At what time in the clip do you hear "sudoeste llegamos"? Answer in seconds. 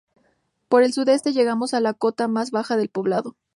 0.93-1.75